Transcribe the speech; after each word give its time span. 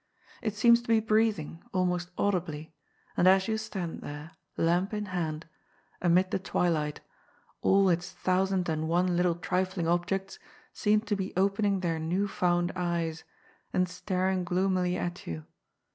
It 0.41 0.55
seems 0.55 0.81
to 0.81 0.87
be 0.87 0.99
breathing, 0.99 1.63
almost 1.73 2.09
audibly, 2.17 2.73
and 3.15 3.27
as 3.27 3.47
you 3.47 3.55
stand 3.59 4.01
there, 4.01 4.31
lamp 4.57 4.95
in 4.95 5.05
hand, 5.13 5.47
amid 6.01 6.31
the 6.31 6.39
twilight, 6.39 7.01
all 7.61 7.87
its 7.87 8.09
thousand 8.11 8.67
and 8.67 8.87
one 8.89 9.15
little 9.15 9.35
trifling 9.35 9.87
objects 9.87 10.39
seem 10.73 11.01
to 11.01 11.15
be 11.15 11.33
opening 11.37 11.81
their 11.81 11.99
new 11.99 12.27
found 12.27 12.71
eyes 12.75 13.23
and 13.73 13.87
staring 13.87 14.43
gloomily 14.43 14.97
at 14.97 15.27
you. 15.27 15.45